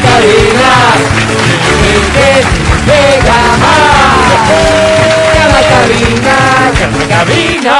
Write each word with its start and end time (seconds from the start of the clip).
cabina. 0.00 0.72
Llega 2.86 3.38
más. 3.62 4.16
Llama 5.34 5.58
a 5.58 5.66
cabina, 5.72 6.36
llama 6.78 6.98
a 7.02 7.08
cabina. 7.08 7.76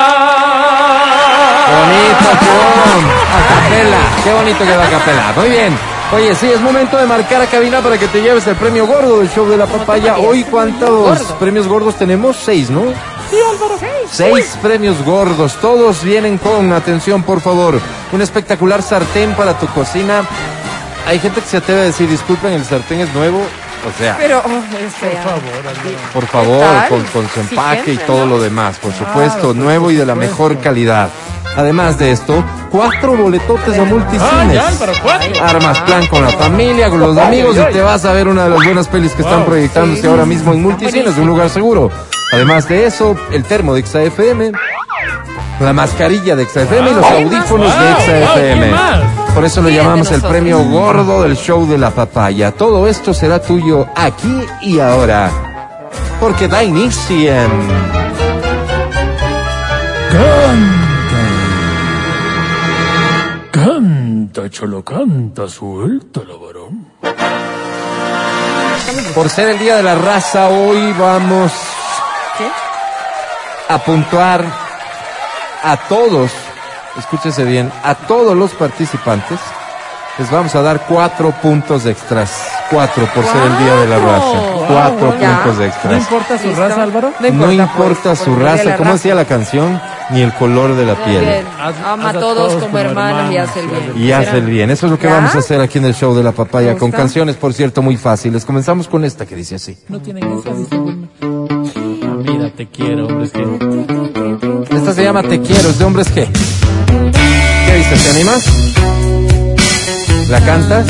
Bonito, 1.77 2.29
Juan. 2.43 3.03
A 3.33 3.41
capela. 3.49 4.03
Qué 4.25 4.33
bonito 4.33 4.65
que 4.65 4.77
va 4.77 4.85
a 4.85 4.91
capela. 4.91 5.33
Muy 5.37 5.51
bien. 5.51 5.79
Oye, 6.13 6.35
sí, 6.37 6.47
es 6.47 6.61
momento 6.61 6.97
de 6.97 7.07
marcar 7.07 7.43
a 7.43 7.47
cabina 7.47 7.81
para 7.81 7.99
que 7.99 8.07
te 8.07 8.23
lleves 8.23 8.47
el 8.47 8.55
premio 8.55 8.87
gordo 8.87 9.19
del 9.19 9.29
show 9.29 9.49
de 9.49 9.57
la 9.57 9.67
papaya. 9.67 10.17
Hoy, 10.19 10.45
¿cuántos 10.45 11.21
premios 11.33 11.67
gordos 11.67 11.97
tenemos? 11.97 12.37
Seis, 12.37 12.71
¿no? 12.71 12.83
Sí, 13.31 13.37
Álvaro. 13.51 13.77
Seis 14.09 14.57
premios 14.63 15.05
gordos, 15.05 15.57
todos 15.61 16.05
vienen 16.05 16.39
con, 16.39 16.73
atención 16.73 17.25
por 17.25 17.41
favor, 17.41 17.81
un 18.13 18.23
espectacular 18.23 18.83
sartén 18.83 19.35
para 19.35 19.59
tu 19.59 19.67
cocina. 19.67 20.23
Hay 21.07 21.21
gente 21.21 21.41
que 21.41 21.47
se 21.47 21.59
atreve 21.59 21.83
a 21.83 21.85
decir, 21.85 22.09
disculpen, 22.09 22.53
el 22.53 22.65
sartén 22.65 23.01
es 23.01 23.15
nuevo. 23.15 23.39
O 23.39 23.99
sea, 23.99 24.17
Pero, 24.19 24.43
oh, 24.45 24.77
este, 24.85 25.17
por 26.13 26.27
favor, 26.27 26.61
tal? 26.61 26.89
con, 26.89 27.05
con 27.05 27.29
su 27.29 27.41
empaque 27.41 27.93
y 27.93 27.99
todo 27.99 28.27
¿no? 28.27 28.37
lo 28.37 28.41
demás, 28.41 28.79
por 28.79 28.93
supuesto, 28.93 29.55
nuevo 29.55 29.93
y 29.93 29.95
de 29.95 30.05
la 30.05 30.17
mejor 30.17 30.59
calidad. 30.59 31.09
Además 31.57 31.97
de 31.97 32.11
esto, 32.11 32.43
cuatro 32.71 33.17
boletotes 33.17 33.79
a 33.79 33.85
multicines. 33.85 34.61
Armas 35.41 35.79
plan 35.81 36.07
con 36.09 36.23
la 36.23 36.31
familia, 36.31 36.91
con 36.91 36.99
los 36.99 37.17
amigos 37.17 37.57
y 37.57 37.73
te 37.73 37.81
vas 37.81 38.05
a 38.05 38.13
ver 38.13 38.27
una 38.27 38.45
de 38.45 38.51
las 38.51 38.65
buenas 38.65 38.89
pelis 38.89 39.13
que 39.13 39.23
están 39.23 39.45
proyectándose 39.45 40.07
ahora 40.09 40.27
mismo 40.27 40.53
en 40.53 40.63
multicines, 40.63 41.17
un 41.17 41.29
lugar 41.29 41.49
seguro. 41.49 41.91
Además 42.33 42.69
de 42.69 42.87
eso, 42.87 43.17
el 43.31 43.45
termo 43.45 43.73
de 43.75 43.87
XAFM, 43.87 44.51
la 45.61 45.73
mascarilla 45.73 46.35
de 46.35 46.45
XAFM 46.45 46.91
y 46.91 46.95
los 46.95 47.07
audífonos 47.07 47.73
de 47.79 47.95
XAFM. 48.05 49.26
Por 49.37 49.45
eso 49.45 49.61
lo 49.61 49.69
llamamos 49.69 50.11
el 50.13 50.23
premio 50.23 50.65
gordo 50.65 51.23
del 51.23 51.37
show 51.37 51.67
de 51.69 51.77
la 51.77 51.91
papaya. 51.91 52.53
Todo 52.53 52.89
esto 52.89 53.13
será 53.13 53.39
tuyo 53.39 53.87
aquí 53.95 54.47
y 54.63 54.81
ahora. 54.81 55.31
Porque 56.19 56.49
da 56.49 56.65
inicio 56.65 57.35
en... 57.35 57.69
Canta, 63.51 64.49
cholo, 64.49 64.83
canta, 64.83 65.47
suelta 65.47 66.21
la 66.27 66.37
varón. 66.37 66.87
Por 69.15 69.29
ser 69.29 69.51
el 69.51 69.59
Día 69.59 69.77
de 69.77 69.83
la 69.83 69.97
Raza, 69.97 70.49
hoy 70.49 70.95
vamos 70.99 71.53
a 73.69 73.79
puntuar 73.85 74.43
a 75.63 75.77
todos, 75.89 76.33
escúchese 76.99 77.45
bien, 77.45 77.71
a 77.83 77.95
todos 77.95 78.37
los 78.37 78.53
participantes. 78.53 79.39
Les 80.19 80.31
vamos 80.31 80.55
a 80.55 80.63
dar 80.63 80.87
cuatro 80.89 81.31
puntos 81.43 81.85
extras. 81.85 82.31
Cuatro 82.71 83.07
por 83.15 83.23
ser 83.23 83.43
el 83.43 83.59
Día 83.59 83.75
de 83.77 83.87
la 83.87 83.99
Raza. 83.99 84.43
Cuatro 84.67 85.15
Ya. 85.21 85.43
puntos 85.43 85.59
¿No 85.59 85.65
extras. 85.65 85.99
importa 85.99 86.39
su 86.39 86.47
¿Listo? 86.47 86.61
raza, 86.63 86.83
Álvaro? 86.83 87.13
No 87.21 87.53
importa 87.53 88.01
pues, 88.03 88.19
su 88.21 88.35
de 88.35 88.43
raza, 88.43 88.65
la 88.65 88.77
como 88.79 88.93
decía 88.95 89.15
la 89.15 89.27
canción, 89.27 89.79
ni 90.09 90.23
el 90.23 90.33
color 90.33 90.75
de 90.75 90.87
la 90.87 90.95
piel. 91.05 91.21
Bien. 91.21 91.47
Ama 91.85 92.09
a 92.09 92.13
todos 92.15 92.55
como 92.55 92.79
hermanos 92.79 93.31
y 93.31 93.37
hace 93.37 93.61
el 93.61 93.67
bien. 93.69 93.93
Y 93.95 94.13
hace 94.13 94.39
el 94.39 94.47
bien. 94.47 94.71
Eso 94.71 94.87
es 94.87 94.93
lo 94.93 94.99
que 94.99 95.07
¿Ya? 95.07 95.17
vamos 95.17 95.35
a 95.35 95.39
hacer 95.39 95.61
aquí 95.61 95.77
en 95.79 95.85
el 95.85 95.95
show 95.95 96.15
de 96.15 96.23
la 96.23 96.33
papaya, 96.33 96.79
con 96.79 96.91
canciones, 96.91 97.37
por 97.37 97.53
cierto, 97.53 97.83
muy 97.83 97.99
fáciles. 97.99 98.47
Comenzamos 98.47 98.89
con 98.89 99.05
esta 99.05 99.27
que 99.27 99.35
dice 99.37 99.57
así. 99.57 99.77
No 99.89 100.01
tienen 100.01 100.25
esa, 100.33 100.51
dice 100.55 100.79
Mira, 102.25 102.51
te 102.57 102.67
quiero, 102.69 103.07
hombre, 103.07 103.27
es 103.27 103.33
que... 103.33 104.75
Esta 104.77 104.95
se 104.95 105.03
llama 105.05 105.23
Te 105.23 105.43
quiero, 105.43 105.69
es 105.69 105.79
de 105.79 105.85
hombres 105.85 106.09
que. 106.11 106.27
¿Qué 106.87 107.75
dices? 107.77 108.05
¿Te 108.05 108.11
animas? 108.11 108.45
¿La 110.29 110.41
cantas? 110.41 110.87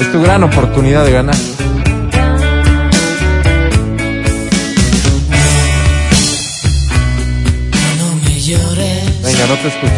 Es 0.00 0.12
tu 0.12 0.22
gran 0.22 0.42
oportunidad 0.44 1.04
de 1.04 1.12
ganar. 1.12 1.36
Venga, 9.22 9.46
no 9.48 9.54
te 9.56 9.68
escucho. 9.68 9.92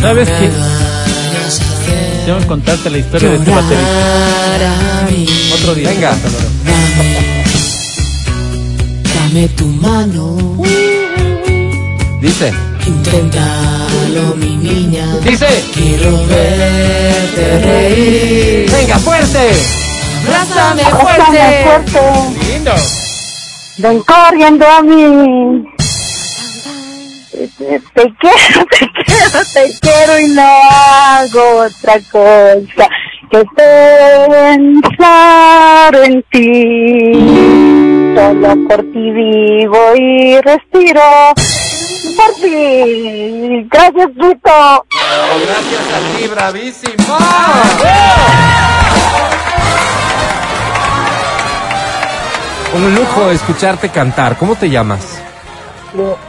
¿Sabes 0.00 0.28
qué? 0.28 0.50
Tengo 2.26 2.38
que 2.40 2.46
contarte 2.46 2.90
la 2.90 2.98
historia 2.98 3.30
de 3.30 3.36
este 3.36 3.50
baterista. 3.50 5.06
Otro 5.54 5.74
día. 5.74 5.88
Venga. 5.90 6.12
Dame 9.28 9.46
tu 9.48 9.66
mano, 9.66 10.38
Dice. 12.18 12.50
inténtalo 12.86 14.34
mi 14.36 14.56
niña. 14.56 15.04
Dice. 15.22 15.46
Quiero 15.74 16.12
verte 16.26 17.58
reír. 17.62 18.70
Venga, 18.70 18.98
fuerte. 18.98 19.52
Abrázame 20.24 20.82
Abrázame 20.82 21.02
fuerte. 21.02 21.92
fuerte. 21.92 22.46
Lindo. 22.52 22.72
Ven 23.76 24.00
corriendo 24.00 24.66
a 24.66 24.82
mí. 24.82 25.64
Te 27.30 27.48
te 27.94 28.14
quiero, 28.18 28.64
te 28.70 28.88
quiero, 29.04 29.40
te 29.52 29.78
quiero 29.80 30.20
y 30.20 30.28
no 30.28 30.42
hago 30.70 31.66
otra 31.66 32.00
cosa 32.10 32.88
que 33.30 33.44
pensar 34.70 35.94
en 36.04 36.22
ti. 36.30 37.12
Solo 38.14 38.56
por 38.68 38.82
ti 38.92 39.10
vivo 39.10 39.78
y 39.96 40.40
respiro. 40.40 41.02
Por 42.16 42.34
ti. 42.40 43.66
Gracias, 43.70 44.14
Vito. 44.14 44.84
Gracias 45.46 45.86
a 45.94 45.98
ti, 46.16 46.26
bravísimo. 46.28 47.18
Un 52.74 52.94
lujo 52.94 53.30
escucharte 53.30 53.88
cantar. 53.88 54.36
¿Cómo 54.36 54.54
te 54.54 54.68
llamas? 54.68 55.22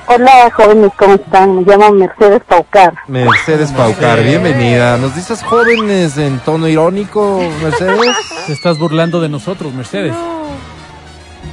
Hola, 0.08 0.52
jóvenes, 0.56 0.92
¿cómo 0.98 1.16
están? 1.16 1.56
Me 1.58 1.62
llamo 1.64 1.92
Mercedes 1.92 2.42
Paucar. 2.48 2.94
Mercedes 3.08 3.72
Paucar, 3.72 4.24
bienvenida. 4.24 4.98
¿Nos 4.98 5.16
dices 5.16 5.44
jóvenes 5.44 6.18
en 6.18 6.40
tono 6.40 6.68
irónico, 6.70 7.42
Mercedes? 7.62 8.16
Te 8.48 8.54
estás 8.54 8.80
burlando 8.80 9.20
de 9.20 9.28
nosotros, 9.28 9.74
Mercedes. 9.74 10.14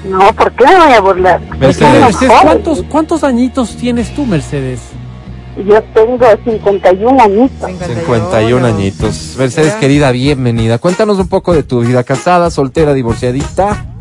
No, 0.04 0.32
¿por 0.34 0.52
qué 0.52 0.66
me 0.66 0.76
voy 0.76 0.92
a 0.92 1.00
burlar? 1.00 1.40
Mercedes. 1.58 2.16
¿cuántos, 2.42 2.84
¿cuántos 2.88 3.24
añitos 3.24 3.76
tienes 3.76 4.14
tú, 4.14 4.24
Mercedes? 4.24 4.80
Yo 5.56 5.82
tengo 5.94 6.26
51 6.44 7.22
añitos. 7.22 7.70
51 7.70 8.66
añitos. 8.66 9.34
Mercedes, 9.36 9.74
querida, 9.74 10.12
bienvenida. 10.12 10.78
Cuéntanos 10.78 11.18
un 11.18 11.28
poco 11.28 11.54
de 11.54 11.64
tu 11.64 11.80
vida 11.80 12.04
casada, 12.04 12.50
soltera, 12.50 12.94
divorciadita. 12.94 13.95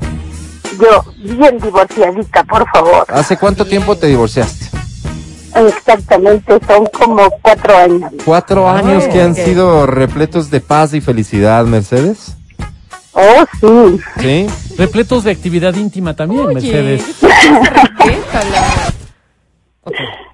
Yo, 0.80 1.03
bien 1.18 1.59
divorciadita, 1.59 2.44
por 2.44 2.69
favor. 2.69 3.06
¿Hace 3.09 3.38
cuánto 3.38 3.66
tiempo 3.66 3.96
te 3.96 4.08
divorciaste? 4.08 4.66
Exactamente, 5.56 6.59
son 6.68 6.86
como 6.88 7.30
cuatro 7.41 7.78
años. 7.78 8.12
Cuatro 8.25 8.69
años 8.69 9.06
que 9.06 9.22
han 9.22 9.36
sido 9.36 9.86
repletos 9.86 10.52
de 10.52 10.59
paz 10.59 10.94
y 10.94 11.02
felicidad, 11.02 11.66
Mercedes. 11.66 12.36
Oh, 13.13 13.46
sí. 13.62 14.02
¿Sí? 14.19 14.47
Repletos 14.78 15.24
de 15.24 15.31
actividad 15.31 15.74
íntima 15.75 16.13
también, 16.13 16.47
Oye, 16.47 16.56
Mercedes. 16.56 17.24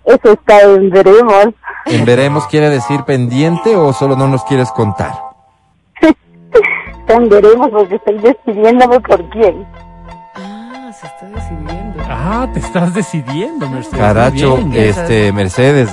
Eso 0.05 0.33
está 0.33 0.61
en 0.61 0.89
veremos. 0.89 1.47
En 1.85 2.05
veremos 2.05 2.47
quiere 2.47 2.69
decir 2.69 3.03
pendiente 3.03 3.75
o 3.75 3.93
solo 3.93 4.15
no 4.15 4.27
nos 4.27 4.43
quieres 4.43 4.71
contar. 4.71 5.13
Está 6.01 7.13
en 7.15 7.29
veremos 7.29 7.69
porque 7.69 7.95
estoy 7.95 8.17
decidiéndome 8.19 8.99
por 8.99 9.29
quién. 9.29 9.65
Ah, 12.13 12.47
te 12.53 12.59
estás 12.59 12.93
decidiendo, 12.93 13.69
Mercedes. 13.69 13.97
Caracho, 13.99 14.57
bien. 14.57 14.73
este, 14.73 15.31
Mercedes, 15.31 15.89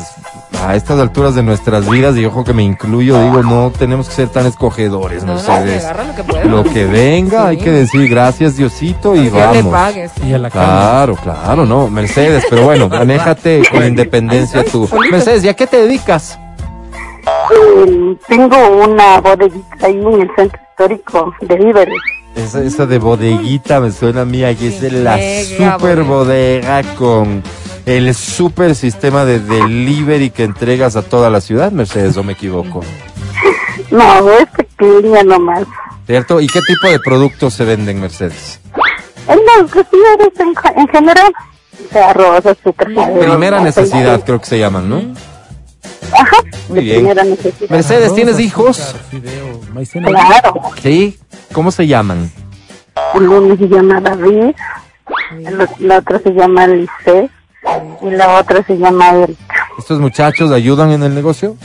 a 0.66 0.74
estas 0.74 0.98
alturas 0.98 1.34
de 1.34 1.42
nuestras 1.42 1.88
vidas, 1.88 2.16
y 2.16 2.24
ojo 2.24 2.42
que 2.44 2.53
me 2.53 2.62
incluyo, 2.62 3.20
digo, 3.22 3.42
no 3.42 3.70
tenemos 3.76 4.09
que 4.09 4.15
ser 4.15 4.28
tan 4.28 4.47
escogedores, 4.47 5.22
No, 5.24 5.34
Mercedes. 5.34 5.84
lo 5.84 6.15
que 6.16 6.24
pueda. 6.24 6.44
Lo 6.44 6.65
que 6.65 6.84
venga, 6.86 7.47
hay 7.48 7.59
que 7.59 7.70
decir 7.70 8.09
gracias 8.09 8.56
Diosito 8.56 9.15
y 9.15 9.24
Que 9.28 9.30
le 9.30 9.41
vamos. 9.41 9.72
pagues. 9.72 10.12
Y 10.26 10.32
a 10.32 10.38
la 10.38 10.50
cama. 10.50 10.65
Claro, 10.66 11.16
claro, 11.16 11.66
no, 11.66 11.88
Mercedes, 11.88 12.44
pero 12.50 12.64
bueno, 12.64 12.88
manéjate 12.91 13.62
con 13.71 13.84
independencia 13.86 14.64
tú. 14.64 14.88
Mercedes, 15.10 15.44
¿y 15.44 15.48
a 15.48 15.54
qué 15.54 15.66
te 15.66 15.82
dedicas? 15.82 16.38
Eh, 17.50 18.16
tengo 18.26 18.56
una 18.84 19.21
bodeguita 19.21 19.86
ahí 19.86 19.94
en 20.00 20.22
el 20.22 20.30
centro 20.36 20.60
histórico 20.71 21.34
de 21.42 21.56
Víveres. 21.56 21.94
Esa, 22.38 22.62
esa 22.62 22.86
de 22.86 22.98
bodeguita 22.98 23.80
me 23.80 23.90
suena 23.90 24.22
a 24.22 24.24
mí, 24.24 24.44
aquí 24.44 24.68
es 24.68 24.80
de 24.80 24.90
la 24.92 25.18
super 25.44 26.04
bodega 26.04 26.82
con 26.94 27.42
el 27.84 28.14
super 28.14 28.74
sistema 28.74 29.24
de 29.24 29.40
delivery 29.40 30.30
que 30.30 30.44
entregas 30.44 30.94
a 30.96 31.02
toda 31.02 31.30
la 31.30 31.40
ciudad, 31.40 31.72
Mercedes, 31.72 32.16
o 32.16 32.22
me 32.22 32.34
equivoco. 32.34 32.82
No, 33.90 34.30
es 34.32 34.46
pequeña 34.50 35.22
nomás. 35.24 35.64
¿Cierto? 36.06 36.40
¿Y 36.40 36.46
qué 36.46 36.60
tipo 36.60 36.88
de 36.88 36.98
productos 37.00 37.54
se 37.54 37.64
venden, 37.64 38.00
Mercedes? 38.00 38.60
En 39.26 39.38
los 39.38 39.74
en, 39.74 40.54
en 40.76 40.88
general. 40.88 41.32
Sea, 41.92 42.10
arroz, 42.10 42.46
azúcar. 42.46 42.88
Primera 43.20 43.60
necesidad, 43.60 44.24
creo 44.24 44.40
que 44.40 44.46
se 44.46 44.58
llaman, 44.58 44.88
¿no? 44.88 45.02
Ajá, 46.12 46.36
Muy 46.68 46.80
bien. 46.80 47.09
Mercedes, 47.70 48.15
¿tienes 48.15 48.38
hijos? 48.41 48.94
Claro. 50.04 50.60
Sí. 50.82 51.18
¿Cómo 51.53 51.70
se 51.70 51.86
llaman? 51.86 52.30
Uno 53.15 53.56
se 53.56 53.68
llama 53.68 54.00
David, 54.00 54.54
la 55.78 55.98
otra 55.98 56.18
se 56.18 56.30
llama 56.30 56.66
Lice 56.66 57.30
y 58.03 58.10
la 58.10 58.38
otra 58.41 58.62
se 58.65 58.76
llama 58.76 59.10
Erika. 59.15 59.66
¿Estos 59.78 59.98
muchachos 60.00 60.50
ayudan 60.53 60.91
en 60.91 61.03
el 61.04 61.15
negocio? 61.15 61.56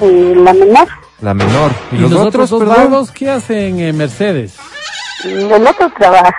Y 0.00 0.34
la 0.34 0.52
menor, 0.52 0.88
La 1.20 1.34
menor. 1.34 1.70
¿Y, 1.92 1.96
¿Y 1.96 1.98
los, 2.00 2.10
los 2.10 2.26
otros, 2.26 2.50
dos 2.50 2.60
perdón? 2.60 2.76
vagos 2.90 3.10
qué 3.10 3.30
hacen 3.30 3.80
en 3.80 3.96
Mercedes? 3.96 4.56
el 5.24 5.66
otro 5.66 5.90
trabaja, 5.98 6.34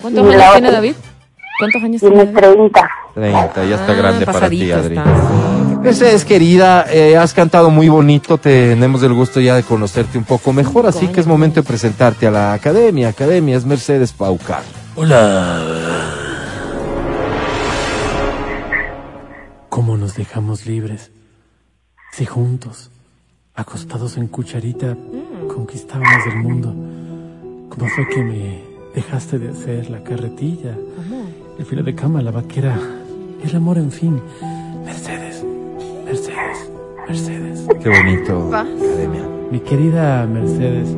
¿Cuántos 0.00 0.24
años 0.26 0.52
tiene 0.52 0.70
David? 0.72 0.94
¿Cuántos 1.58 1.82
años 1.82 2.00
tiene 2.00 2.16
tiene 2.26 2.40
David? 2.40 2.56
30. 2.72 2.90
30, 3.14 3.64
ya 3.64 3.74
está 3.76 3.92
Ah, 3.92 3.94
grande 3.94 4.26
para 4.26 4.48
ti, 4.48 4.72
Adri. 4.72 4.96
está, 4.96 5.04
sí. 5.92 6.00
Mercedes, 6.00 6.24
querida, 6.24 6.86
eh, 6.90 7.16
has 7.16 7.34
cantado 7.34 7.70
muy 7.70 7.88
bonito, 7.88 8.38
tenemos 8.38 9.02
el 9.02 9.12
gusto 9.12 9.40
ya 9.40 9.54
de 9.54 9.62
conocerte 9.62 10.18
un 10.18 10.24
poco 10.24 10.52
mejor, 10.52 10.86
así 10.86 11.08
que 11.08 11.20
es 11.20 11.26
momento 11.26 11.60
de 11.60 11.66
presentarte 11.66 12.26
a 12.26 12.30
la 12.30 12.52
academia. 12.52 13.08
Academia 13.08 13.56
es 13.56 13.64
Mercedes 13.64 14.12
Paucar. 14.12 14.62
Hola. 14.96 15.84
¿Cómo 19.68 19.96
nos 19.96 20.14
dejamos 20.14 20.66
libres? 20.66 21.10
Si 22.12 22.24
juntos, 22.26 22.92
acostados 23.56 24.16
en 24.16 24.28
cucharita, 24.28 24.96
conquistábamos 25.48 26.26
el 26.28 26.36
mundo. 26.36 26.68
¿Cómo 27.68 27.88
fue 27.90 28.08
que 28.08 28.22
me 28.22 28.62
dejaste 28.94 29.40
de 29.40 29.48
hacer 29.50 29.90
la 29.90 30.00
carretilla? 30.04 30.76
El 31.58 31.66
filo 31.66 31.82
de 31.82 31.92
cama, 31.92 32.22
la 32.22 32.30
vaquera, 32.30 32.78
el 33.42 33.56
amor, 33.56 33.78
en 33.78 33.90
fin. 33.90 34.22
Mercedes, 34.84 35.23
Mercedes, 36.34 36.70
Mercedes. 37.08 37.60
Qué 37.82 37.88
bonito, 37.88 38.48
academia. 38.48 39.22
Mi 39.50 39.60
querida 39.60 40.26
Mercedes. 40.26 40.88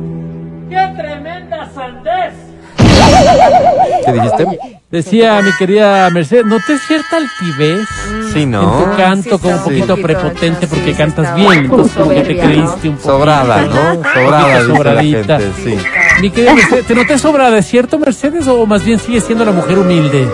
¿Qué 4.05 4.11
dijiste? 4.13 4.45
Decía 4.89 5.41
mi 5.41 5.51
querida 5.57 6.09
Mercedes, 6.09 6.45
¿noté 6.45 6.77
cierta 6.79 7.17
altivez? 7.17 7.87
Sí, 8.33 8.43
En 8.43 8.51
¿no? 8.51 8.71
tu 8.71 8.97
canto 8.97 9.37
Sí, 9.37 9.41
como 9.41 9.55
un 9.55 9.63
poquito 9.63 9.95
poquito 9.95 10.07
prepotente 10.07 10.67
porque 10.67 10.85
sí, 10.85 10.91
sí, 10.91 10.97
cantas 10.97 11.35
bien, 11.35 11.51
entonces 11.65 11.97
como 11.97 12.09
que 12.11 12.21
te 12.21 12.37
creíste 12.37 12.89
un 12.89 12.95
poco. 12.97 13.09
Sobrada, 13.09 13.61
¿no? 13.63 14.03
Sobrada, 14.03 14.61
sobradita. 14.63 15.39
gente, 15.39 15.61
sí. 15.63 15.77
Mi 16.21 16.29
querida 16.31 16.53
Mercedes, 16.55 16.85
¿te 16.85 16.95
noté 16.95 17.17
sobrada, 17.17 17.57
es 17.57 17.65
cierto 17.67 17.99
Mercedes 17.99 18.47
o 18.47 18.65
más 18.65 18.83
bien 18.83 18.97
sigue 18.99 19.19
siendo 19.21 19.43
la 19.45 19.51
mujer 19.51 19.77
humilde? 19.77 20.27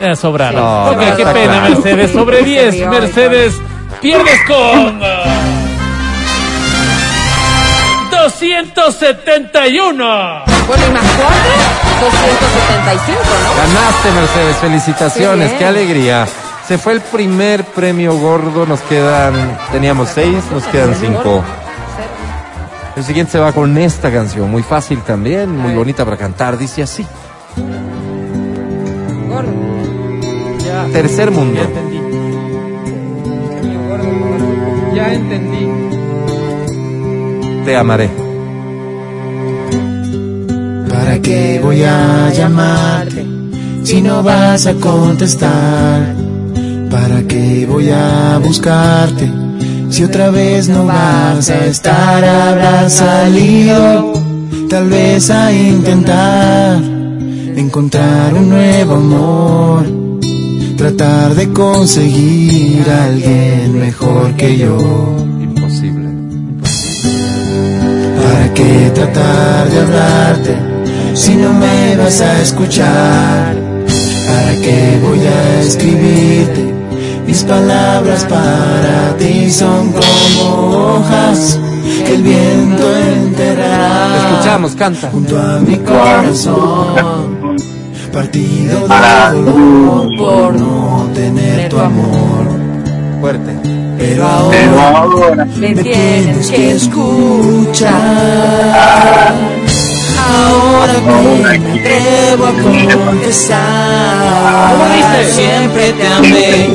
Eh, 0.00 0.16
sobrada. 0.16 0.52
No, 0.52 0.90
ok, 0.92 0.96
no, 0.96 1.16
qué 1.16 1.26
pena 1.26 1.60
claro. 1.60 1.74
Mercedes, 1.74 2.12
sobre 2.12 2.38
Se 2.38 2.44
10, 2.44 2.74
rió, 2.74 2.90
Mercedes, 2.90 3.60
pierdes 4.00 4.40
con... 4.46 5.00
ah, 5.02 5.60
271. 8.10 10.44
Bueno, 10.66 10.86
y 10.86 10.90
más 10.92 11.04
cuatro, 11.16 11.52
275, 12.00 13.20
¿no? 13.44 13.54
Ganaste, 13.56 14.10
Mercedes, 14.12 14.56
felicitaciones, 14.56 15.52
Qué 15.52 15.64
alegría. 15.64 16.26
Se 16.66 16.78
fue 16.78 16.92
el 16.92 17.00
primer 17.00 17.64
premio 17.64 18.16
gordo, 18.16 18.64
nos 18.64 18.80
quedan, 18.82 19.58
teníamos 19.72 20.10
seis, 20.10 20.44
nos 20.52 20.62
quedan 20.64 20.94
cinco. 20.94 21.42
El 22.96 23.04
siguiente 23.04 23.32
se 23.32 23.38
va 23.38 23.52
con 23.52 23.76
esta 23.76 24.12
canción, 24.12 24.50
muy 24.50 24.62
fácil 24.62 25.02
también, 25.02 25.56
muy 25.56 25.74
bonita 25.74 26.04
para 26.04 26.16
cantar, 26.16 26.56
dice 26.56 26.82
así. 26.82 27.06
Gordo. 29.28 29.79
Ya, 30.86 30.92
Tercer 30.92 31.30
mundo. 31.30 31.60
ya 31.60 31.64
entendí. 31.64 32.00
Ya 34.96 35.14
entendí. 35.14 35.68
Te 37.64 37.76
amaré. 37.76 38.08
¿Para 40.88 41.20
qué 41.20 41.60
voy 41.62 41.82
a 41.82 42.30
llamarte 42.32 43.26
si 43.84 44.00
no 44.00 44.22
vas 44.22 44.66
a 44.66 44.74
contestar? 44.74 46.14
¿Para 46.90 47.22
qué 47.22 47.66
voy 47.70 47.90
a 47.90 48.38
buscarte 48.42 49.30
si 49.90 50.04
otra 50.04 50.30
vez 50.30 50.68
no 50.68 50.86
vas 50.86 51.50
a 51.50 51.66
estar? 51.66 52.24
Habrás 52.24 52.94
salido 52.94 54.12
tal 54.68 54.88
vez 54.88 55.30
a 55.30 55.52
intentar 55.52 56.80
encontrar 57.56 58.32
un 58.34 58.48
nuevo 58.48 58.94
amor, 58.94 59.84
tratar 60.80 61.34
de 61.34 61.52
conseguir 61.52 62.88
a 62.88 63.04
alguien 63.04 63.78
mejor 63.78 64.34
que 64.34 64.56
yo. 64.56 64.78
Imposible. 65.38 66.08
¿Para 68.16 68.54
qué 68.54 68.90
tratar 68.94 69.68
de 69.68 69.78
hablarte 69.78 70.56
si 71.12 71.34
no 71.34 71.52
me 71.52 71.96
vas 71.96 72.22
a 72.22 72.40
escuchar? 72.40 73.54
¿Para 74.26 74.52
qué 74.62 74.98
voy 75.02 75.20
a 75.20 75.60
escribirte? 75.60 76.72
Mis 77.26 77.42
palabras 77.42 78.24
para 78.24 79.14
ti 79.18 79.50
son 79.50 79.92
como 79.92 80.96
hojas 80.96 81.58
que 82.06 82.14
el 82.14 82.22
viento 82.22 82.84
Te 82.84 83.12
enterrará 83.12 84.30
escuchamos, 84.30 84.74
canta. 84.76 85.10
junto 85.10 85.38
a 85.38 85.58
mi 85.60 85.76
corazón. 85.76 87.39
Partido 88.12 88.88
de 88.88 88.96
dolor 89.40 90.08
por 90.18 90.54
no 90.54 91.10
tener 91.14 91.68
tu 91.68 91.78
amor. 91.78 92.46
Fuerte. 93.20 93.52
Pero 93.98 94.26
ahora 94.26 95.44
Me 95.56 95.74
me 95.74 95.82
tienes 95.82 96.50
que 96.50 96.72
escuchar. 96.72 97.92
Ahora 100.18 100.92
que 100.94 101.00
me 101.42 101.50
atrevo 101.78 102.46
a 102.46 102.52
confesar, 103.06 103.60
siempre 105.26 105.92
te 105.92 106.06
amé. 106.06 106.68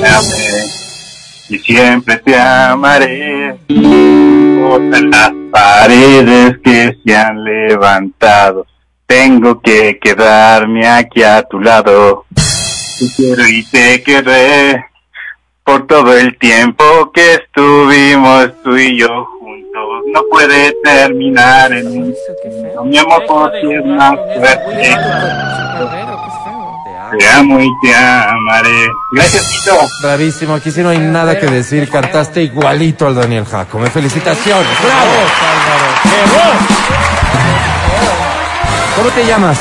y 1.50 1.58
siempre 1.60 2.18
te 2.18 2.38
amaré. 2.40 3.58
Todas 3.68 5.02
las 5.02 5.32
paredes 5.52 6.58
que 6.64 6.98
se 7.06 7.16
han 7.16 7.44
levantado, 7.44 8.66
tengo 9.06 9.62
que 9.62 10.00
quedarme 10.00 10.88
aquí 10.88 11.24
a 11.24 11.44
tu 11.44 11.60
lado. 11.60 12.26
Te 13.00 13.06
quiero 13.16 13.48
y 13.48 13.64
te 13.66 14.02
querré 14.04 14.86
por 15.64 15.86
todo 15.88 16.16
el 16.18 16.38
tiempo 16.38 17.12
que 17.14 17.36
estuvimos 17.36 18.52
tú 18.64 18.78
y 18.78 19.00
yo 19.00 19.26
juntos. 19.40 20.04
No 20.14 20.22
puede 20.32 20.74
terminar 20.84 21.74
en 21.74 21.88
un 21.88 22.14
qué 22.42 22.50
mi 22.84 22.98
amor 22.98 23.26
por 23.26 23.52
ti 23.52 23.74
es 23.74 23.86
más 23.86 24.14
fuerte. 24.38 24.82
Qué. 24.82 24.96
Te 27.18 27.28
amo 27.30 27.60
y 27.62 27.70
te 27.82 27.96
amaré. 27.96 28.90
Gracias, 29.12 29.44
Tito. 29.50 29.78
Bravísimo, 30.02 30.56
aquí 30.56 30.72
sí 30.72 30.82
no 30.82 30.90
hay 30.90 30.98
nada 31.00 31.40
que 31.40 31.46
decir, 31.46 31.90
cantaste 31.90 32.44
igualito 32.44 33.08
al 33.08 33.16
Daniel 33.16 33.46
Jacome. 33.46 33.90
Felicitaciones. 33.90 34.68
¡Bravo! 34.84 35.12
¿Cómo 38.96 39.10
te 39.10 39.26
llamas? 39.26 39.60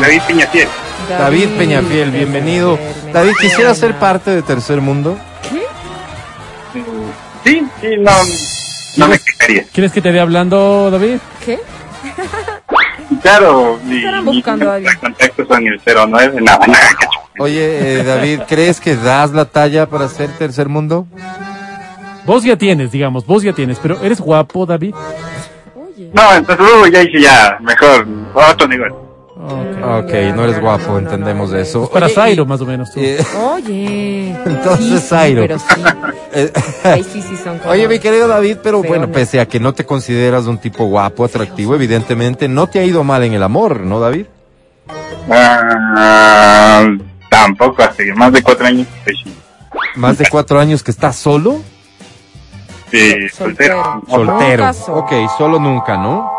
David 0.00 0.22
Piñafiel. 0.26 0.68
David 1.08 1.48
Peñafiel, 1.58 2.10
bienvenido. 2.10 2.78
David, 3.12 3.32
¿quisiera 3.40 3.74
ser 3.74 3.98
parte 3.98 4.30
de 4.30 4.42
Tercer 4.42 4.80
Mundo? 4.80 5.18
Sí, 7.44 7.62
sí, 7.80 7.96
no, 7.98 8.12
no 8.96 9.08
me 9.08 9.18
quejaría. 9.18 9.64
¿Quieres 9.72 9.92
que 9.92 10.00
te 10.00 10.12
dé 10.12 10.20
hablando, 10.20 10.90
David? 10.90 11.16
¿Qué? 11.44 11.58
Claro, 13.20 13.78
mi, 13.84 13.98
Estarán 13.98 14.24
mi 14.24 14.34
buscando 14.36 14.70
a 14.70 14.74
alguien. 14.76 14.94
contactos 15.00 15.48
son 15.48 15.66
el 15.66 15.80
09, 15.84 16.40
nada, 16.40 16.66
nada, 16.66 16.80
cacho. 16.98 17.08
Oye, 17.38 18.00
eh, 18.00 18.04
David, 18.04 18.40
¿crees 18.48 18.80
que 18.80 18.96
das 18.96 19.32
la 19.32 19.44
talla 19.44 19.86
para 19.86 20.08
ser 20.08 20.30
Tercer 20.38 20.68
Mundo? 20.68 21.06
Vos 22.24 22.44
ya 22.44 22.56
tienes, 22.56 22.92
digamos, 22.92 23.26
vos 23.26 23.42
ya 23.42 23.52
tienes, 23.52 23.78
pero 23.80 23.98
¿eres 24.02 24.20
guapo, 24.20 24.64
David? 24.64 24.94
Oye. 25.94 26.10
No, 26.12 26.34
entonces 26.34 26.66
uh, 26.66 26.86
ya 26.86 27.02
hice 27.02 27.20
ya, 27.20 27.56
mejor, 27.60 28.06
otro 28.34 28.68
nivel. 28.68 28.92
Ok. 28.92 30.04
Ok, 30.04 30.12
no 30.36 30.44
eres 30.44 30.60
guapo, 30.60 30.98
entendemos 30.98 31.52
eso. 31.52 31.90
Para 31.90 32.06
Oye, 32.06 32.14
Zairo, 32.14 32.46
más 32.46 32.60
o 32.60 32.66
menos. 32.66 32.92
tú. 32.92 33.00
eh, 33.00 33.18
Oye. 33.52 34.28
Entonces, 34.46 35.00
Sí, 35.00 35.06
Zairo. 35.08 35.42
Pero 35.42 35.58
sí. 35.58 35.66
eh, 36.32 37.04
sí, 37.12 37.20
sí 37.22 37.36
son 37.36 37.60
Oye, 37.66 37.88
mi 37.88 37.98
querido 37.98 38.28
David, 38.28 38.58
pero 38.62 38.82
bueno, 38.82 39.10
pese 39.10 39.40
a 39.40 39.46
que 39.46 39.58
no 39.58 39.72
te 39.74 39.84
consideras 39.84 40.46
un 40.46 40.58
tipo 40.58 40.84
guapo, 40.84 41.24
atractivo, 41.24 41.74
evidentemente 41.74 42.46
no 42.46 42.68
te 42.68 42.78
ha 42.78 42.84
ido 42.84 43.02
mal 43.02 43.24
en 43.24 43.32
el 43.32 43.42
amor, 43.42 43.80
¿no, 43.80 43.98
David? 43.98 44.26
Ah, 45.28 46.86
tampoco, 47.28 47.82
hace 47.82 48.12
más 48.14 48.32
de 48.32 48.42
cuatro 48.42 48.66
años 48.66 48.86
Más 49.96 50.18
de 50.18 50.28
cuatro 50.28 50.60
años 50.60 50.82
que 50.82 50.90
estás 50.90 51.16
solo, 51.16 51.60
sí, 52.92 53.28
Soltero. 53.28 54.02
soltero. 54.08 54.72
soltero. 54.72 54.98
Ok, 54.98 55.12
solo 55.36 55.58
nunca, 55.58 55.96
¿no? 55.96 56.30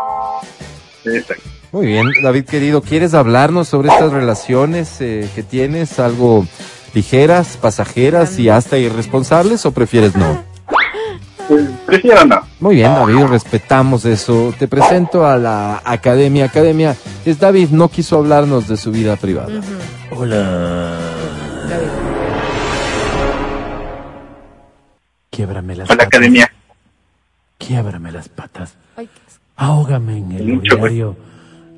Exacto. 1.04 1.42
Muy 1.72 1.86
bien, 1.86 2.06
David 2.22 2.44
querido, 2.44 2.82
¿quieres 2.82 3.14
hablarnos 3.14 3.66
sobre 3.66 3.88
estas 3.88 4.12
relaciones 4.12 5.00
eh, 5.00 5.28
que 5.34 5.42
tienes? 5.42 5.98
Algo 5.98 6.46
ligeras, 6.94 7.58
pasajeras 7.60 8.38
y 8.38 8.48
hasta 8.48 8.78
irresponsables 8.78 9.66
o 9.66 9.72
prefieres 9.72 10.14
no? 10.14 10.44
Pues, 11.48 11.64
prefiero 11.84 12.24
no. 12.24 12.40
Muy 12.60 12.76
bien, 12.76 12.94
David, 12.94 13.24
respetamos 13.24 14.04
eso. 14.04 14.54
Te 14.58 14.66
presento 14.68 15.26
a 15.26 15.36
la 15.36 15.82
academia. 15.84 16.46
Academia 16.46 16.96
es 17.26 17.38
David, 17.38 17.70
no 17.70 17.88
quiso 17.88 18.18
hablarnos 18.18 18.68
de 18.68 18.76
su 18.76 18.90
vida 18.90 19.16
privada. 19.16 19.60
Hola. 20.16 21.13
Quiebrame 25.34 25.74
las 25.74 25.90
A 25.90 25.94
la 25.94 25.96
patas. 25.96 26.06
academia. 26.06 26.50
Quiebrame 27.58 28.12
las 28.12 28.28
patas. 28.28 28.76
Ahógame 29.56 30.18
en 30.18 30.32
el 30.32 30.60
diario. 30.60 31.16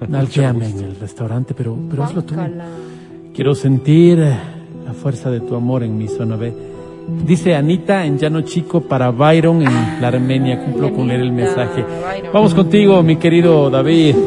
Nalguéame 0.09 0.69
en 0.69 0.79
el 0.81 0.97
restaurante, 1.01 1.55
pero, 1.55 1.77
pero 1.89 2.05
hazlo 2.05 2.23
tú. 2.23 2.35
Quiero 3.35 3.55
sentir 3.55 4.19
eh, 4.21 4.37
la 4.85 4.93
fuerza 4.93 5.31
de 5.31 5.41
tu 5.41 5.57
amor 5.57 5.83
en 5.83 5.97
mi 5.97 6.07
zona 6.07 6.37
B. 6.37 6.53
Dice 7.25 7.55
Anita 7.55 8.05
en 8.05 8.19
Llano 8.19 8.43
Chico 8.43 8.83
para 8.83 9.11
Byron 9.11 9.63
en 9.63 10.03
la 10.03 10.09
Armenia. 10.09 10.63
Cumplo 10.63 10.93
con 10.93 11.09
leer 11.09 11.21
el 11.21 11.33
mensaje. 11.33 11.83
Vamos 12.33 12.55
contigo, 12.55 13.03
mi 13.03 13.17
querido 13.17 13.71
David. 13.71 14.17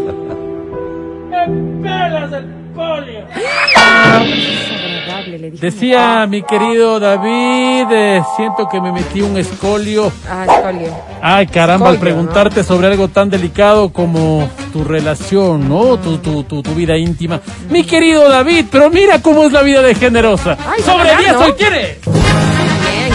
Desagradable, 5.19 5.39
le 5.39 5.51
dije. 5.51 5.65
Decía 5.65 6.27
mi 6.27 6.41
querido 6.43 6.99
David, 6.99 7.87
eh, 7.91 8.21
siento 8.35 8.67
que 8.69 8.81
me 8.81 8.91
metí 8.91 9.21
un 9.21 9.37
escolio. 9.37 10.11
Ah, 10.29 10.45
escolio. 10.47 10.95
Ay, 11.21 11.47
caramba, 11.47 11.89
al 11.89 11.97
preguntarte 11.99 12.63
sobre 12.63 12.87
algo 12.87 13.07
tan 13.07 13.29
delicado 13.29 13.89
como 13.89 14.49
tu 14.71 14.83
relación, 14.83 15.67
¿no? 15.67 15.97
Tu, 15.97 16.17
tu, 16.19 16.43
tu, 16.43 16.61
tu 16.61 16.73
vida 16.73 16.97
íntima. 16.97 17.41
Mi 17.69 17.83
querido 17.83 18.29
David, 18.29 18.65
pero 18.71 18.89
mira 18.89 19.21
cómo 19.21 19.43
es 19.43 19.51
la 19.51 19.61
vida 19.61 19.81
de 19.81 19.95
generosa. 19.95 20.57
Ay, 20.67 20.81
sobre 20.81 21.05
¿verdad, 21.05 21.19
10 21.19 21.33
no? 21.33 21.39
hoy 21.41 21.53
quieres. 21.53 21.97
Bien. 22.05 23.09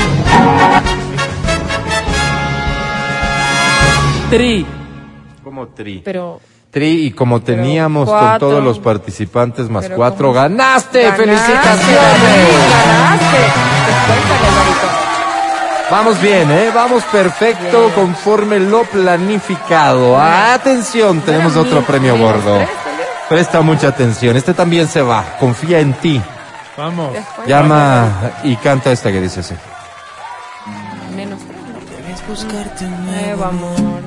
Tri. 4.30 4.66
Como 5.42 5.68
tri. 5.68 6.02
Pero. 6.04 6.40
Tri, 6.74 7.06
y 7.06 7.10
como 7.12 7.40
teníamos 7.40 8.08
cuatro. 8.08 8.28
con 8.28 8.38
todos 8.40 8.64
los 8.64 8.80
participantes 8.80 9.70
más 9.70 9.84
Pero 9.84 9.96
cuatro, 9.96 10.28
¿cómo? 10.28 10.40
¡ganaste! 10.40 11.04
Ganaste, 11.04 11.24
¡Felicitaciones! 11.24 11.94
Ganaste. 12.84 13.36
Vamos 15.90 16.20
bien, 16.20 16.50
¿eh? 16.50 16.72
Vamos 16.74 17.04
perfecto 17.04 17.80
Bien. 17.82 17.92
conforme 17.92 18.58
lo 18.58 18.82
planificado. 18.82 20.20
Atención, 20.20 21.20
tenemos 21.20 21.54
otro 21.56 21.82
premio 21.82 22.18
gordo. 22.18 22.58
Presta 23.28 23.60
mucha 23.60 23.88
atención. 23.88 24.36
Este 24.36 24.52
también 24.52 24.88
se 24.88 25.00
va. 25.00 25.36
Confía 25.38 25.78
en 25.78 25.92
ti. 25.94 26.20
Vamos. 26.76 27.12
Después, 27.12 27.46
Llama 27.46 28.08
y 28.42 28.56
canta 28.56 28.90
esta 28.90 29.12
que 29.12 29.20
dice 29.20 29.40
así. 29.40 29.54
Menos 31.14 31.38
buscarte 32.28 32.84
un 32.84 33.06
Nuevo 33.06 33.44
amor. 33.44 34.03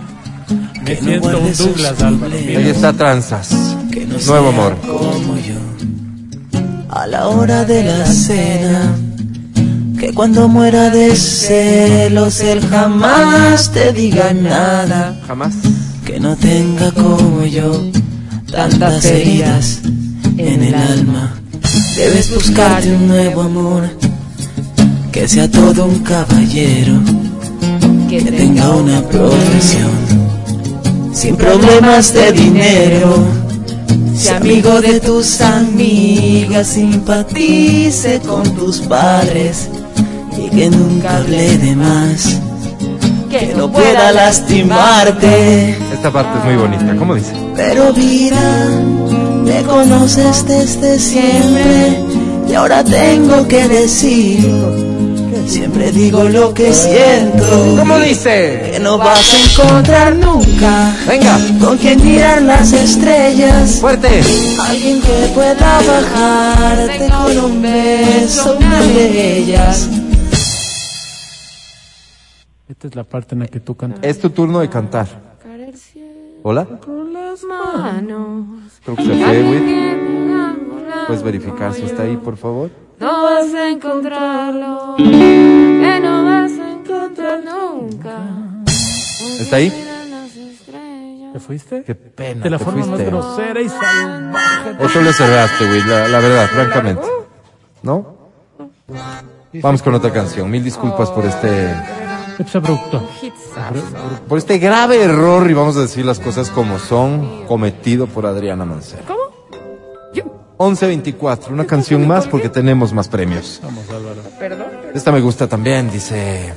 Me 0.88 0.96
Que 0.96 1.02
no 1.02 1.10
siento 1.10 1.40
un 1.40 1.54
Douglas, 1.54 2.02
Álvaro. 2.02 2.34
Ahí 2.36 2.70
está 2.70 2.94
Tranzas. 2.94 3.50
que 3.92 4.06
no 4.06 4.14
Nuevo 4.18 4.26
sea 4.26 4.38
amor. 4.50 4.76
como 4.82 5.36
yo. 5.38 5.56
A 6.90 7.06
la 7.08 7.28
hora 7.28 7.66
de 7.66 7.84
la 7.84 8.06
cena, 8.06 8.96
que 10.00 10.14
cuando 10.14 10.48
muera 10.48 10.90
de 10.90 11.16
celos 11.16 12.40
él 12.40 12.62
jamás 12.70 13.72
te 13.72 13.92
diga 13.94 14.34
nada, 14.34 15.20
Jamás. 15.28 15.54
que 16.06 16.20
no 16.20 16.36
tenga 16.38 16.92
como 16.92 17.44
yo 17.46 17.84
tantas 18.52 19.06
heridas 19.06 19.80
en 20.38 20.64
el 20.64 20.74
alma. 20.76 21.34
Debes 21.98 22.34
buscarte 22.34 22.96
un 22.96 23.08
nuevo 23.08 23.42
amor, 23.42 23.90
que 25.12 25.28
sea 25.28 25.50
todo 25.52 25.86
un 25.86 26.00
caballero, 26.00 26.94
que 28.10 28.22
tenga 28.22 28.70
una 28.72 29.02
profesión, 29.02 29.92
sin 31.18 31.36
problemas 31.36 32.14
de 32.14 32.32
dinero. 32.32 33.18
Sea 34.16 34.38
amigo 34.38 34.80
de 34.82 35.00
tus 35.00 35.42
amigas, 35.42 36.68
simpatice 36.68 38.20
con 38.20 38.44
tus 38.56 38.80
padres 38.82 39.68
y 40.38 40.50
que 40.56 40.70
nunca 40.70 41.18
hable 41.18 41.58
de 41.58 41.76
más, 41.76 42.40
que 43.32 43.54
no 43.56 43.72
pueda 43.72 44.12
lastimarte. 44.12 45.72
Esta 45.92 46.12
parte 46.12 46.38
es 46.38 46.46
muy 46.46 46.56
bonita. 46.56 46.96
¿Cómo 46.96 47.16
dice? 47.16 47.34
Pero 47.56 47.94
vida, 47.94 48.70
me 49.44 49.64
conoces 49.64 50.48
desde 50.48 51.00
siempre 51.00 52.04
y 52.48 52.54
ahora 52.54 52.84
tengo 52.84 53.48
que 53.48 53.68
decir, 53.68 54.48
siempre 55.48 55.92
digo 55.92 56.24
lo 56.26 56.54
que 56.54 56.74
siento. 56.74 57.44
¿Cómo 57.78 57.98
dice? 58.00 58.70
Que 58.72 58.80
no 58.80 58.98
vas 58.98 59.20
a 59.34 59.64
encontrar 59.64 60.16
nunca 60.16 60.96
Venga, 61.08 61.38
con 61.64 61.78
quien 61.78 62.04
mirar 62.04 62.42
las 62.42 62.74
estrellas. 62.74 63.80
fuerte. 63.80 64.22
Alguien 64.68 65.02
que 65.02 65.32
pueda 65.34 65.82
bajarte 65.82 67.08
con 67.10 67.38
un 67.52 67.62
beso, 67.62 68.58
una 68.58 68.82
de 68.82 69.38
ellas. 69.40 69.90
Esta 72.70 72.88
es 72.88 72.96
la 72.96 73.04
parte 73.04 73.34
en 73.36 73.40
la 73.40 73.48
que 73.48 73.60
tú 73.60 73.76
cantas. 73.76 74.04
Es 74.04 74.20
tu 74.20 74.30
turno 74.30 74.60
de 74.60 74.70
cantar. 74.70 75.08
¿Hola? 76.44 76.66
con 76.66 77.12
las 77.12 77.44
manos. 77.44 78.46
Creo 78.84 78.96
que 78.96 79.04
se 79.04 79.16
fue, 79.16 79.98
¿Puedes 81.08 81.24
verificar 81.24 81.74
si 81.74 81.84
está 81.84 82.04
ahí, 82.04 82.16
por 82.18 82.38
favor? 82.38 82.70
No 83.00 83.24
vas 83.24 83.54
a 83.54 83.70
encontrarlo. 83.70 84.96
Que 84.98 86.00
no 86.02 86.26
vas 86.26 86.52
a 86.52 86.72
encontrar 86.72 87.40
nunca. 87.44 88.18
¿Está 89.40 89.58
ahí? 89.58 89.72
¿Te 91.34 91.40
fuiste? 91.40 91.84
Qué 91.84 91.94
pena, 91.94 92.44
De 92.44 92.50
la 92.50 92.58
te 92.58 92.64
forma 92.66 92.80
más 92.80 92.90
fuiste. 92.90 93.06
grosera 93.06 93.62
y 93.62 93.70
salvaje. 93.70 94.76
Eso 94.80 95.02
le 95.02 95.14
cerraste, 95.14 95.68
güey, 95.68 95.84
la, 95.84 96.08
la 96.08 96.20
verdad, 96.20 96.48
francamente. 96.48 97.04
¿No? 97.84 98.18
Vamos 99.62 99.82
con 99.84 99.94
otra 99.94 100.12
canción. 100.12 100.50
Mil 100.50 100.64
disculpas 100.64 101.12
por 101.12 101.26
este, 101.26 101.72
Es 102.40 102.56
abrupto. 102.56 103.08
Hitsazo. 103.22 103.84
por 104.28 104.38
este 104.40 104.58
grave 104.58 105.04
error, 105.04 105.50
y 105.50 105.54
vamos 105.54 105.78
a 105.78 105.82
decir 105.82 106.06
las 106.06 106.20
cosas 106.20 106.50
como 106.50 106.80
son, 106.80 107.46
cometido 107.46 108.08
por 108.08 108.26
Adriana 108.26 108.66
Mancera. 108.66 109.04
¿Cómo? 109.06 109.27
11.24, 110.58 111.52
una 111.52 111.66
canción 111.66 112.08
más 112.08 112.28
porque 112.28 112.50
tenemos 112.50 112.92
más 112.92 113.08
premios. 113.08 113.60
Vamos, 113.64 113.90
Álvaro. 113.90 114.22
Perdón. 114.40 114.68
Esta 114.94 115.12
me 115.12 115.22
gusta 115.22 115.48
también, 115.48 115.92
dice... 115.92 116.54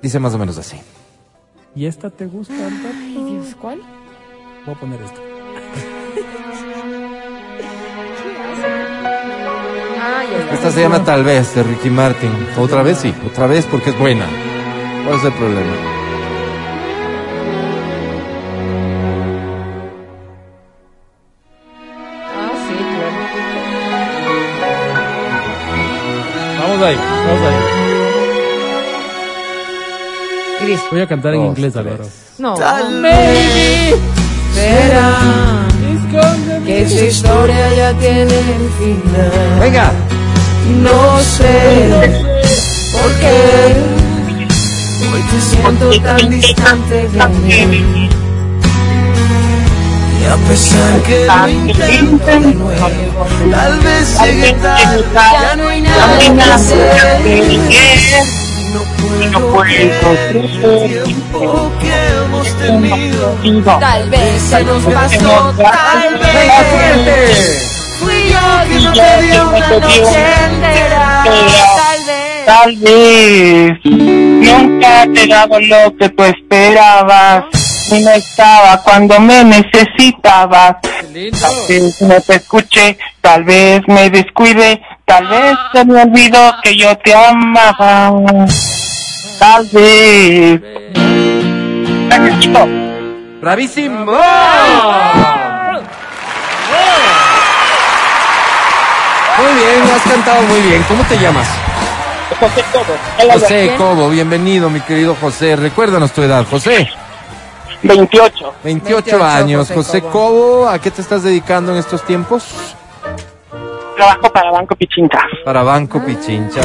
Dice 0.00 0.18
más 0.18 0.34
o 0.34 0.38
menos 0.38 0.58
así. 0.58 0.76
¿Y 1.74 1.86
esta 1.86 2.10
te 2.10 2.26
gusta, 2.26 2.54
Álvaro? 2.54 2.94
Ay, 2.94 3.24
Dios, 3.30 3.56
¿cuál? 3.60 3.80
Voy 4.64 4.74
a 4.74 4.78
poner 4.78 5.00
está. 5.02 5.20
Esta 10.52 10.70
se 10.70 10.80
llama 10.80 11.04
Tal 11.04 11.24
vez, 11.24 11.54
de 11.54 11.62
Ricky 11.62 11.90
Martin. 11.90 12.30
Otra 12.58 12.82
vez 12.82 12.98
sí, 12.98 13.12
otra 13.26 13.46
vez 13.46 13.66
porque 13.66 13.90
es 13.90 13.98
buena. 13.98 14.26
¿Cuál 15.04 15.18
es 15.18 15.24
el 15.24 15.32
problema? 15.32 16.01
Voy 30.92 31.00
a 31.00 31.06
cantar 31.08 31.32
en 31.32 31.40
Dos, 31.40 31.56
inglés. 31.56 31.74
Álvaro. 31.74 32.04
No. 32.36 32.54
Maybe 33.00 33.96
será 34.52 35.66
que 36.66 36.82
esa 36.82 37.04
historia 37.06 37.74
ya 37.74 37.94
tiene 37.94 38.34
final. 38.78 39.58
Venga, 39.58 39.90
No 40.82 41.18
sé 41.20 42.20
por 42.92 43.10
qué 43.20 43.74
hoy 45.14 45.22
te 45.30 45.40
siento 45.40 46.02
tan 46.02 46.28
distante 46.28 47.08
de 47.08 47.66
mí. 47.68 48.10
Y 50.20 50.24
a 50.26 50.36
pesar 50.46 51.02
que 51.04 51.26
lo 51.26 51.48
intento 51.48 52.26
de 52.26 52.54
nuevo, 52.54 52.90
tal 53.50 53.78
vez 53.80 54.20
llegue 54.20 54.52
tarde, 54.60 55.04
ya 55.14 55.56
no 55.56 55.68
hay 55.68 55.80
nada 55.80 56.18
que 56.18 56.42
hacer. 56.52 57.22
No 58.72 59.40
puedo 59.40 59.62
el 59.64 61.02
tiempo 61.04 61.70
que 61.80 61.92
hemos 62.24 62.48
tenido. 62.58 63.78
Tal 63.78 64.08
vez 64.08 64.42
se 64.42 64.64
nos 64.64 64.82
pasó, 64.84 65.54
tal 65.58 66.18
vez. 66.18 67.98
Fui 68.00 68.30
yo 68.30 68.40
que 68.68 68.80
no 68.80 68.92
te 68.92 69.22
dio 69.22 69.48
una 69.48 69.68
noche 69.68 70.02
entera. 70.44 71.24
Tal 71.24 72.04
vez. 72.06 72.44
Tal 72.46 72.76
vez 72.76 73.78
nunca 73.84 75.06
te 75.12 75.22
he 75.22 75.26
dado 75.28 75.60
lo 75.60 75.96
que 75.96 76.08
tú 76.08 76.24
esperabas 76.24 77.44
y 77.90 78.00
no 78.00 78.10
estaba 78.10 78.82
cuando 78.82 79.20
me 79.20 79.44
necesitabas. 79.44 80.76
Tal 80.82 81.12
vez 81.12 82.02
no 82.02 82.20
te 82.20 82.34
escuché, 82.36 82.98
tal 83.20 83.44
vez 83.44 83.82
me 83.86 84.08
descuide, 84.10 84.80
Tal 85.12 85.26
vez 85.26 85.58
se 85.74 85.84
me 85.84 86.02
olvidó 86.04 86.54
que 86.62 86.74
yo 86.74 86.96
te 86.96 87.14
amaba. 87.14 88.14
Tal 89.38 89.68
vez. 89.70 90.58
Gracias, 92.08 92.40
chico. 92.40 92.66
¡Bravísimo! 93.42 94.10
Muy 99.36 99.52
bien, 99.54 99.82
has 99.94 100.02
cantado 100.10 100.42
muy 100.44 100.60
bien. 100.62 100.82
¿Cómo 100.88 101.04
te 101.04 101.18
llamas? 101.18 101.48
José 102.40 102.64
Cobo. 102.72 103.32
José 103.34 103.74
Cobo, 103.76 104.08
bienvenido, 104.08 104.70
mi 104.70 104.80
querido 104.80 105.14
José. 105.20 105.56
Recuérdanos 105.56 106.10
tu 106.12 106.22
edad, 106.22 106.46
José. 106.48 106.88
28. 107.82 108.54
28 108.64 109.22
años. 109.22 109.70
José, 109.74 110.00
Cobo, 110.00 110.70
¿a 110.70 110.78
qué 110.78 110.90
te 110.90 111.02
estás 111.02 111.22
dedicando 111.22 111.72
en 111.72 111.78
estos 111.80 112.02
tiempos? 112.02 112.76
Trabajo 113.96 114.32
para 114.32 114.50
Banco 114.50 114.74
Pichincha. 114.76 115.18
Para 115.44 115.62
Banco 115.62 116.02
Pichincha. 116.04 116.60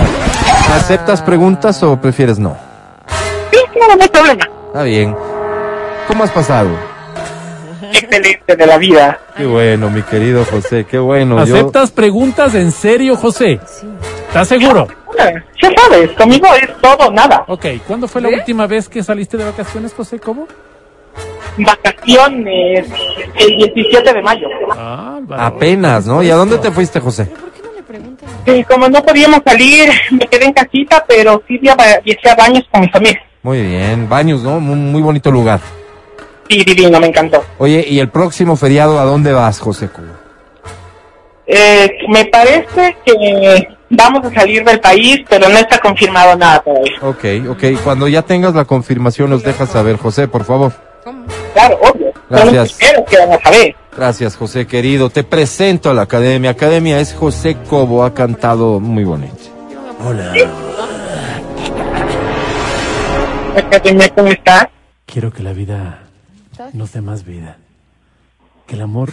¿Aceptas 0.73 1.21
preguntas 1.21 1.81
o 1.83 1.99
prefieres 1.99 2.39
no? 2.39 2.57
Sí, 3.51 3.59
no, 3.79 3.95
no 3.95 4.01
hay 4.01 4.09
problema. 4.09 4.45
Está 4.67 4.83
bien. 4.83 5.15
¿Cómo 6.07 6.23
has 6.23 6.31
pasado? 6.31 6.69
Excelente 7.91 8.55
de 8.55 8.65
la 8.65 8.77
vida. 8.77 9.19
Qué 9.35 9.45
bueno, 9.45 9.89
mi 9.89 10.01
querido 10.03 10.43
José, 10.45 10.85
qué 10.85 10.97
bueno. 10.97 11.43
Yo- 11.45 11.55
¿Aceptas 11.55 11.91
preguntas 11.91 12.55
en 12.55 12.71
serio, 12.71 13.15
José? 13.15 13.59
¿Estás 14.27 14.47
seguro? 14.47 14.87
Ya 15.17 15.71
sabes, 15.75 16.11
conmigo 16.11 16.47
es 16.61 16.69
todo 16.81 17.11
nada. 17.11 17.43
Ok, 17.47 17.65
¿cuándo 17.87 18.07
fue 18.07 18.21
la 18.21 18.29
última 18.29 18.67
vez 18.67 18.87
que 18.87 19.01
saliste 19.03 19.35
de 19.37 19.45
vacaciones, 19.45 19.93
José? 19.93 20.19
¿Cómo? 20.19 20.47
Vacaciones 21.57 22.87
el 23.35 23.57
17 23.57 24.13
de 24.13 24.21
mayo. 24.21 24.47
Ah, 24.71 25.19
Apenas, 25.37 26.05
¿no? 26.05 26.21
¿Y 26.21 26.29
a 26.29 26.35
dónde 26.35 26.57
te 26.57 26.71
fuiste, 26.71 26.99
José? 26.99 27.27
Sí, 28.45 28.63
como 28.63 28.87
no 28.87 29.03
podíamos 29.03 29.41
salir, 29.45 29.89
me 30.11 30.27
quedé 30.27 30.45
en 30.45 30.53
casita, 30.53 31.03
pero 31.07 31.41
sí 31.47 31.57
fui 31.57 31.69
a, 31.69 32.35
baños 32.35 32.63
con 32.71 32.81
mi 32.81 32.89
familia. 32.89 33.21
Muy 33.43 33.61
bien, 33.61 34.09
Baños, 34.09 34.41
¿no? 34.43 34.59
Muy, 34.59 34.75
muy 34.75 35.01
bonito 35.01 35.31
lugar. 35.31 35.59
Sí, 36.49 36.63
divino, 36.63 36.99
me 36.99 37.07
encantó. 37.07 37.43
Oye, 37.57 37.85
¿y 37.87 37.99
el 37.99 38.09
próximo 38.09 38.55
feriado 38.55 38.99
a 38.99 39.03
dónde 39.03 39.33
vas, 39.33 39.59
José? 39.59 39.89
Eh, 41.45 41.89
me 42.09 42.25
parece 42.25 42.97
que 43.05 43.67
vamos 43.89 44.25
a 44.25 44.33
salir 44.33 44.63
del 44.63 44.79
país, 44.79 45.23
pero 45.29 45.49
no 45.49 45.57
está 45.57 45.77
confirmado 45.79 46.35
nada 46.35 46.59
todavía. 46.59 46.97
Ok, 47.01 47.25
ok. 47.49 47.81
Cuando 47.83 48.07
ya 48.07 48.21
tengas 48.21 48.53
la 48.53 48.65
confirmación 48.65 49.29
nos 49.29 49.43
dejas 49.43 49.69
saber, 49.69 49.97
José, 49.97 50.27
por 50.27 50.43
favor. 50.43 50.73
Claro, 51.57 51.79
obvio. 51.81 52.13
Son 52.13 52.45
los 52.45 52.53
Gracias. 52.53 52.73
primeros 52.77 53.09
que 53.09 53.17
van 53.17 53.33
a 53.33 53.41
saber. 53.41 53.75
Gracias, 53.95 54.35
José 54.35 54.67
querido. 54.67 55.09
Te 55.09 55.23
presento 55.23 55.89
a 55.89 55.93
la 55.95 56.03
academia. 56.03 56.51
Academia 56.51 56.99
es 56.99 57.15
José 57.15 57.57
Cobo, 57.67 58.03
ha 58.03 58.13
cantado 58.13 58.79
muy 58.79 59.03
bonito. 59.03 59.33
Hola. 60.05 60.33
Academia, 63.55 64.07
¿cómo 64.13 64.27
estás? 64.27 64.67
Quiero 65.07 65.33
que 65.33 65.41
la 65.41 65.53
vida 65.53 66.03
nos 66.73 66.93
dé 66.93 67.01
más 67.01 67.25
vida. 67.25 67.57
Que 68.67 68.75
el 68.75 68.81
amor 68.81 69.09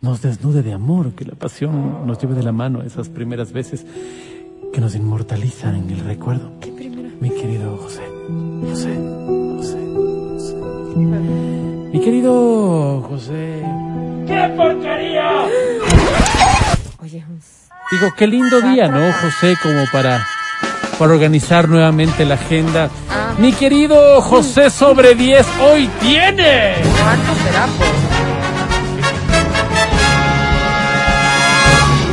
nos 0.00 0.22
desnude 0.22 0.62
de 0.62 0.72
amor. 0.72 1.14
Que 1.14 1.24
la 1.24 1.34
pasión 1.34 2.06
nos 2.06 2.20
lleve 2.20 2.34
de 2.36 2.44
la 2.44 2.52
mano 2.52 2.82
esas 2.82 3.08
primeras 3.08 3.52
veces 3.52 3.84
que 4.72 4.80
nos 4.80 4.94
inmortalizan 4.94 5.74
en 5.74 5.90
el 5.90 6.04
recuerdo. 6.04 6.52
Mi 7.20 7.30
querido 7.30 7.76
José. 7.76 8.02
José. 8.70 9.49
Mi 11.06 12.00
querido 12.00 13.02
José. 13.08 13.62
¡Qué 14.26 14.54
porquería! 14.56 15.46
Digo, 17.90 18.06
qué 18.16 18.26
lindo 18.26 18.60
día, 18.60 18.86
¿no, 18.88 19.12
José? 19.14 19.56
Como 19.62 19.84
para, 19.92 20.24
para 20.98 21.12
organizar 21.12 21.68
nuevamente 21.68 22.24
la 22.24 22.34
agenda. 22.34 22.88
Mi 23.38 23.52
querido 23.52 24.20
José 24.20 24.70
sobre 24.70 25.14
10, 25.14 25.46
hoy 25.60 25.88
tiene. 26.00 26.74
¿Cuánto 27.02 27.34
será, 27.42 27.66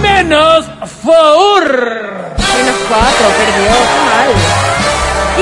Menos 0.01 0.65
Four. 1.03 1.63
Menos 2.37 2.75
cuatro, 2.87 3.27
perdió, 3.37 3.71
qué 3.91 3.99
mal. 4.07 4.31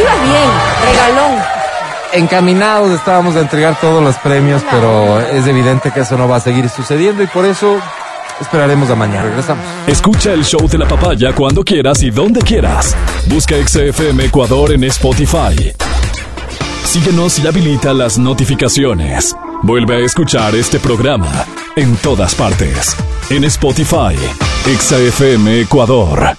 Ibas 0.01 0.21
bien, 0.23 0.51
regalón. 0.85 1.54
Encaminados 2.15 2.91
estábamos 2.91 3.35
a 3.35 3.41
entregar 3.41 3.77
todos 3.81 4.01
los 4.01 4.15
premios, 4.15 4.61
pero 4.71 5.19
es 5.19 5.45
evidente 5.47 5.91
que 5.91 5.99
eso 5.99 6.17
no 6.17 6.29
va 6.29 6.37
a 6.37 6.39
seguir 6.39 6.69
sucediendo 6.69 7.21
y 7.21 7.27
por 7.27 7.43
eso 7.45 7.77
esperaremos 8.39 8.89
a 8.89 8.95
mañana. 8.95 9.23
Regresamos. 9.23 9.65
Escucha 9.85 10.31
el 10.31 10.45
show 10.45 10.65
de 10.65 10.77
la 10.77 10.87
papaya 10.87 11.33
cuando 11.33 11.63
quieras 11.63 12.01
y 12.03 12.11
donde 12.11 12.41
quieras. 12.41 12.95
Busca 13.27 13.55
XFM 13.55 14.25
Ecuador 14.25 14.71
en 14.71 14.85
Spotify. 14.85 15.73
Síguenos 16.85 17.39
y 17.39 17.47
habilita 17.47 17.93
las 17.93 18.17
notificaciones. 18.17 19.35
Vuelve 19.63 19.97
a 19.97 19.99
escuchar 19.99 20.55
este 20.55 20.79
programa 20.79 21.45
en 21.75 21.97
todas 21.97 22.33
partes. 22.33 22.95
En 23.29 23.43
Spotify, 23.43 24.15
XFM 24.65 25.61
Ecuador. 25.61 26.33